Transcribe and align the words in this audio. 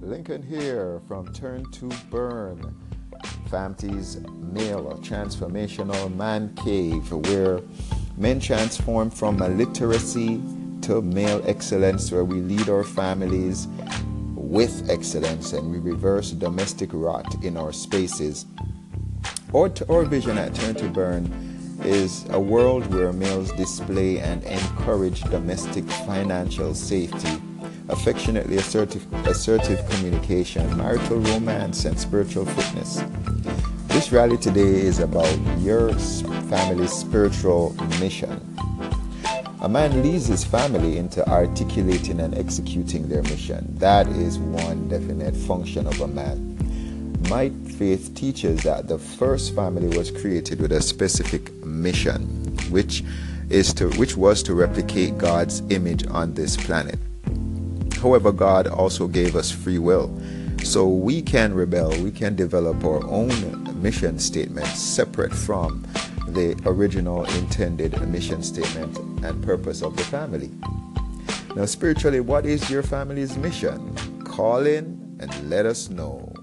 Lincoln 0.00 0.42
here 0.42 1.02
from 1.08 1.32
Turn 1.32 1.68
to 1.72 1.90
Burn, 2.08 2.76
FAMT's 3.48 4.20
male 4.52 4.86
or 4.86 4.94
transformational 4.98 6.14
man 6.14 6.54
cave, 6.54 7.10
where 7.10 7.60
men 8.16 8.38
transform 8.38 9.10
from 9.10 9.42
illiteracy 9.42 10.40
to 10.82 11.02
male 11.02 11.42
excellence, 11.46 12.12
where 12.12 12.24
we 12.24 12.40
lead 12.42 12.68
our 12.68 12.84
families 12.84 13.66
with 14.36 14.88
excellence 14.88 15.52
and 15.52 15.68
we 15.68 15.80
reverse 15.80 16.30
domestic 16.30 16.90
rot 16.92 17.42
in 17.42 17.56
our 17.56 17.72
spaces. 17.72 18.46
Our, 19.54 20.04
vision 20.04 20.38
at 20.38 20.54
Turn 20.54 20.74
to 20.74 20.88
Burn 20.88 21.78
is 21.84 22.26
a 22.30 22.38
world 22.38 22.92
where 22.92 23.12
males 23.12 23.52
display 23.52 24.18
and 24.18 24.42
encourage 24.42 25.22
domestic 25.22 25.84
financial 25.84 26.74
safety, 26.74 27.40
affectionately 27.88 28.56
assertive, 28.56 29.06
assertive 29.26 29.88
communication, 29.88 30.76
marital 30.76 31.20
romance, 31.20 31.84
and 31.84 31.98
spiritual 31.98 32.44
fitness. 32.44 33.02
This 33.86 34.10
rally 34.10 34.36
today 34.36 34.80
is 34.82 34.98
about 34.98 35.38
your 35.60 35.92
family's 35.94 36.92
spiritual 36.92 37.72
mission. 38.00 38.56
A 39.62 39.68
man 39.68 40.02
leads 40.02 40.26
his 40.26 40.44
family 40.44 40.98
into 40.98 41.26
articulating 41.28 42.20
and 42.20 42.34
executing 42.36 43.08
their 43.08 43.22
mission. 43.22 43.64
That 43.78 44.08
is 44.08 44.38
one 44.38 44.88
definite 44.88 45.36
function 45.36 45.86
of 45.86 46.00
a 46.00 46.08
man. 46.08 46.45
My 47.28 47.50
faith 47.76 48.14
teaches 48.14 48.62
that 48.62 48.86
the 48.86 48.98
first 48.98 49.54
family 49.54 49.96
was 49.96 50.12
created 50.12 50.60
with 50.60 50.70
a 50.70 50.80
specific 50.80 51.52
mission, 51.64 52.22
which 52.70 53.02
is 53.50 53.74
to 53.74 53.88
which 53.98 54.16
was 54.16 54.44
to 54.44 54.54
replicate 54.54 55.18
God's 55.18 55.60
image 55.70 56.06
on 56.06 56.34
this 56.34 56.56
planet. 56.56 56.98
However, 58.00 58.30
God 58.30 58.68
also 58.68 59.08
gave 59.08 59.34
us 59.34 59.50
free 59.50 59.80
will. 59.80 60.08
So 60.62 60.86
we 60.86 61.20
can 61.20 61.52
rebel, 61.52 61.90
we 62.00 62.12
can 62.12 62.36
develop 62.36 62.84
our 62.84 63.04
own 63.06 63.82
mission 63.82 64.20
statement 64.20 64.68
separate 64.68 65.32
from 65.32 65.84
the 66.28 66.60
original 66.64 67.24
intended 67.24 68.00
mission 68.08 68.42
statement 68.42 68.96
and 69.24 69.42
purpose 69.42 69.82
of 69.82 69.96
the 69.96 70.04
family. 70.04 70.50
Now, 71.56 71.64
spiritually, 71.64 72.20
what 72.20 72.46
is 72.46 72.70
your 72.70 72.82
family's 72.82 73.36
mission? 73.36 73.96
Call 74.24 74.66
in 74.66 75.16
and 75.18 75.50
let 75.50 75.66
us 75.66 75.88
know. 75.88 76.35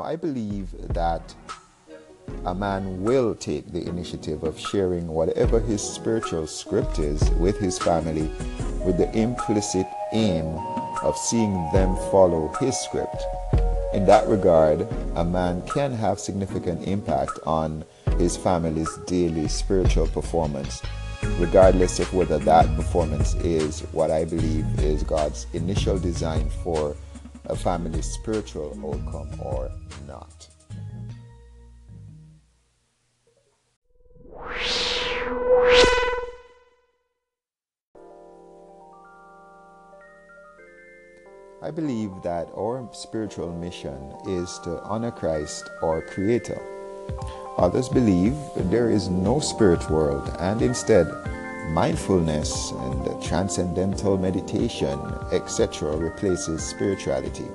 Now, 0.00 0.06
I 0.06 0.16
believe 0.16 0.70
that 0.94 1.34
a 2.46 2.54
man 2.54 3.04
will 3.04 3.34
take 3.34 3.70
the 3.70 3.86
initiative 3.86 4.44
of 4.44 4.58
sharing 4.58 5.06
whatever 5.06 5.60
his 5.60 5.82
spiritual 5.82 6.46
script 6.46 6.98
is 6.98 7.20
with 7.32 7.58
his 7.58 7.78
family 7.78 8.30
with 8.82 8.96
the 8.96 9.10
implicit 9.14 9.86
aim 10.12 10.46
of 11.02 11.18
seeing 11.18 11.52
them 11.74 11.96
follow 12.10 12.48
his 12.60 12.78
script. 12.78 13.22
In 13.92 14.06
that 14.06 14.26
regard, 14.26 14.88
a 15.16 15.24
man 15.24 15.60
can 15.68 15.92
have 15.92 16.18
significant 16.18 16.88
impact 16.88 17.38
on 17.44 17.84
his 18.16 18.38
family's 18.38 18.96
daily 19.06 19.48
spiritual 19.48 20.06
performance, 20.06 20.80
regardless 21.38 22.00
of 22.00 22.14
whether 22.14 22.38
that 22.38 22.74
performance 22.74 23.34
is 23.34 23.80
what 23.92 24.10
I 24.10 24.24
believe 24.24 24.64
is 24.80 25.02
God's 25.02 25.46
initial 25.52 25.98
design 25.98 26.48
for 26.64 26.96
a 27.50 27.56
family's 27.56 28.06
spiritual 28.06 28.78
outcome 28.84 29.28
or 29.40 29.70
not. 30.10 30.48
I 41.62 41.70
believe 41.70 42.10
that 42.22 42.48
our 42.56 42.88
spiritual 42.92 43.52
mission 43.52 44.14
is 44.26 44.58
to 44.64 44.82
honor 44.82 45.10
Christ, 45.12 45.70
our 45.82 46.00
Creator. 46.02 46.60
Others 47.58 47.90
believe 47.90 48.34
there 48.56 48.90
is 48.90 49.08
no 49.08 49.38
spirit 49.40 49.88
world 49.90 50.34
and 50.38 50.62
instead 50.62 51.06
mindfulness 51.68 52.72
and 52.72 53.22
transcendental 53.22 54.16
meditation, 54.16 54.98
etc., 55.30 55.94
replaces 55.96 56.64
spirituality, 56.66 57.46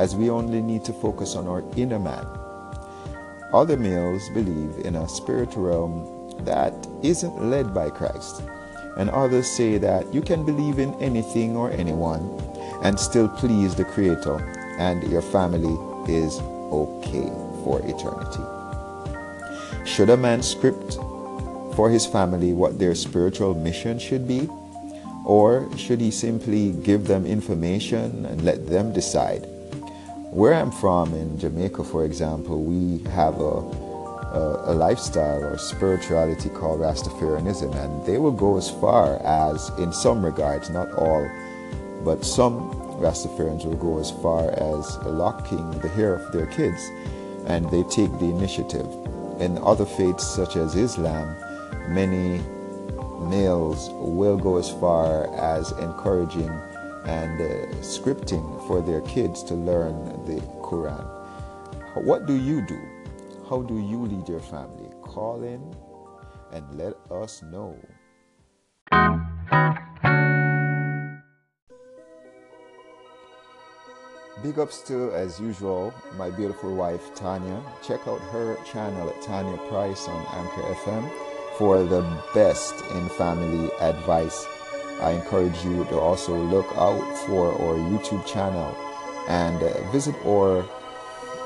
as 0.00 0.16
we 0.16 0.30
only 0.30 0.62
need 0.62 0.82
to 0.82 0.94
focus 0.94 1.36
on 1.36 1.46
our 1.46 1.62
inner 1.76 1.98
man. 1.98 2.24
Other 3.52 3.76
males 3.76 4.30
believe 4.30 4.86
in 4.86 4.96
a 4.96 5.06
spirit 5.06 5.52
realm 5.54 5.92
that 6.46 6.72
isn't 7.02 7.50
led 7.50 7.74
by 7.74 7.90
Christ, 7.90 8.42
and 8.96 9.10
others 9.10 9.46
say 9.46 9.76
that 9.76 10.08
you 10.14 10.22
can 10.22 10.46
believe 10.46 10.78
in 10.78 10.94
anything 11.02 11.54
or 11.54 11.70
anyone 11.70 12.24
and 12.82 12.98
still 12.98 13.28
please 13.28 13.74
the 13.74 13.84
Creator, 13.84 14.40
and 14.78 15.04
your 15.12 15.20
family 15.20 15.76
is 16.08 16.40
okay 16.72 17.28
for 17.60 17.82
eternity. 17.84 18.40
Should 19.84 20.08
a 20.08 20.16
man 20.16 20.42
script 20.42 20.94
for 21.76 21.90
his 21.90 22.06
family 22.06 22.54
what 22.54 22.78
their 22.78 22.94
spiritual 22.94 23.52
mission 23.54 23.98
should 23.98 24.26
be? 24.26 24.48
Or 25.26 25.68
should 25.76 26.00
he 26.00 26.10
simply 26.10 26.72
give 26.72 27.06
them 27.06 27.26
information 27.26 28.24
and 28.24 28.42
let 28.42 28.66
them 28.66 28.94
decide? 28.94 29.46
Where 30.32 30.54
I'm 30.54 30.70
from 30.70 31.12
in 31.12 31.40
Jamaica, 31.40 31.82
for 31.82 32.04
example, 32.04 32.62
we 32.62 33.02
have 33.10 33.40
a, 33.40 33.58
a, 34.30 34.72
a 34.72 34.74
lifestyle 34.74 35.42
or 35.42 35.58
spirituality 35.58 36.48
called 36.50 36.78
Rastafarianism, 36.78 37.74
and 37.74 38.06
they 38.06 38.16
will 38.18 38.30
go 38.30 38.56
as 38.56 38.70
far 38.70 39.16
as, 39.24 39.70
in 39.78 39.92
some 39.92 40.24
regards, 40.24 40.70
not 40.70 40.92
all, 40.92 41.28
but 42.04 42.24
some 42.24 42.70
Rastafarians 43.00 43.64
will 43.64 43.74
go 43.74 43.98
as 43.98 44.12
far 44.22 44.50
as 44.50 44.96
locking 45.04 45.68
the 45.80 45.88
hair 45.88 46.14
of 46.14 46.32
their 46.32 46.46
kids, 46.46 46.80
and 47.46 47.68
they 47.68 47.82
take 47.84 48.12
the 48.20 48.26
initiative. 48.26 48.86
In 49.40 49.58
other 49.58 49.84
faiths, 49.84 50.24
such 50.24 50.54
as 50.54 50.76
Islam, 50.76 51.34
many 51.88 52.40
males 53.28 53.90
will 53.94 54.36
go 54.36 54.58
as 54.58 54.70
far 54.70 55.26
as 55.34 55.72
encouraging 55.72 56.50
and 57.04 57.40
uh, 57.40 57.66
scripting 57.82 58.59
for 58.70 58.80
their 58.80 59.00
kids 59.00 59.42
to 59.42 59.54
learn 59.54 60.04
the 60.26 60.40
Quran. 60.62 61.04
What 62.04 62.26
do 62.26 62.34
you 62.34 62.64
do? 62.64 62.80
How 63.48 63.62
do 63.62 63.74
you 63.76 64.06
lead 64.06 64.28
your 64.28 64.38
family? 64.38 64.88
Call 65.02 65.42
in 65.42 65.74
and 66.52 66.64
let 66.78 66.94
us 67.10 67.42
know. 67.42 67.74
Big 74.40 74.56
ups 74.60 74.82
to, 74.82 75.10
as 75.14 75.40
usual, 75.40 75.92
my 76.16 76.30
beautiful 76.30 76.72
wife 76.72 77.12
Tanya. 77.16 77.60
Check 77.82 78.06
out 78.06 78.20
her 78.30 78.56
channel 78.62 79.10
at 79.10 79.20
Tanya 79.20 79.58
Price 79.66 80.06
on 80.06 80.24
Anchor 80.30 80.62
FM 80.84 81.10
for 81.58 81.82
the 81.82 82.02
best 82.34 82.84
in 82.92 83.08
family 83.08 83.68
advice. 83.80 84.46
I 85.00 85.12
encourage 85.12 85.64
you 85.64 85.86
to 85.86 85.98
also 85.98 86.36
look 86.36 86.66
out 86.76 87.00
for 87.26 87.52
our 87.52 87.76
YouTube 87.76 88.26
channel 88.26 88.76
and 89.28 89.62
uh, 89.62 89.90
visit 89.90 90.14
our 90.26 90.66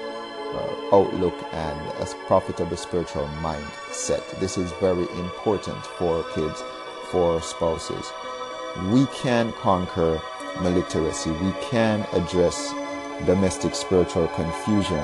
uh, 0.53 0.95
outlook 0.95 1.33
and 1.51 1.79
a 1.99 2.05
profitable 2.27 2.77
spiritual 2.77 3.27
mindset. 3.41 4.23
This 4.39 4.57
is 4.57 4.71
very 4.73 5.07
important 5.19 5.83
for 5.97 6.23
kids, 6.35 6.61
for 7.11 7.41
spouses. 7.41 8.11
We 8.91 9.05
can 9.07 9.51
conquer 9.53 10.21
maliteracy. 10.55 11.31
We 11.41 11.51
can 11.69 12.05
address 12.13 12.73
domestic 13.25 13.75
spiritual 13.75 14.27
confusion. 14.29 15.03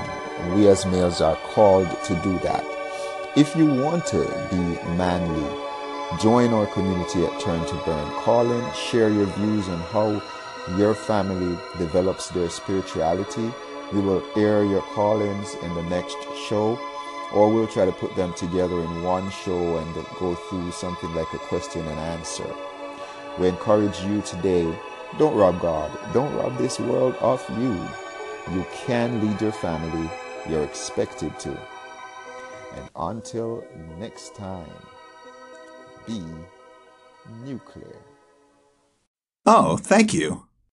We 0.55 0.67
as 0.67 0.85
males 0.85 1.21
are 1.21 1.35
called 1.53 1.89
to 2.05 2.13
do 2.21 2.37
that. 2.39 2.65
If 3.35 3.55
you 3.55 3.65
want 3.65 4.05
to 4.07 4.23
be 4.49 4.57
manly, 4.97 5.47
join 6.19 6.53
our 6.53 6.65
community 6.67 7.25
at 7.25 7.39
Turn 7.39 7.65
to 7.65 7.75
Burn. 7.85 8.11
Call 8.23 8.51
in, 8.51 8.73
share 8.73 9.09
your 9.09 9.27
views 9.27 9.67
on 9.69 9.79
how 9.93 10.21
your 10.77 10.93
family 10.93 11.57
develops 11.77 12.29
their 12.29 12.49
spirituality 12.49 13.51
we 13.91 14.01
will 14.01 14.23
air 14.35 14.63
your 14.63 14.81
call 14.81 15.21
ins 15.21 15.55
in 15.55 15.73
the 15.73 15.83
next 15.83 16.17
show, 16.47 16.79
or 17.33 17.51
we'll 17.51 17.67
try 17.67 17.85
to 17.85 17.91
put 17.91 18.15
them 18.15 18.33
together 18.33 18.79
in 18.81 19.03
one 19.03 19.29
show 19.31 19.77
and 19.77 19.95
go 20.19 20.35
through 20.35 20.71
something 20.71 21.13
like 21.15 21.31
a 21.33 21.39
question 21.39 21.85
and 21.87 21.99
answer. 21.99 22.45
We 23.39 23.47
encourage 23.47 23.99
you 24.01 24.21
today 24.21 24.71
don't 25.17 25.35
rob 25.35 25.59
God, 25.59 25.91
don't 26.13 26.33
rob 26.35 26.55
this 26.57 26.79
world 26.79 27.15
of 27.15 27.43
you. 27.57 27.73
You 28.53 28.63
can 28.85 29.27
lead 29.27 29.41
your 29.41 29.51
family, 29.51 30.07
you're 30.47 30.63
expected 30.63 31.39
to. 31.39 31.59
And 32.75 32.89
until 32.95 33.65
next 33.97 34.35
time, 34.35 34.69
be 36.05 36.21
nuclear. 37.43 37.95
Oh, 39.47 39.77
thank 39.77 40.13
you. 40.13 40.48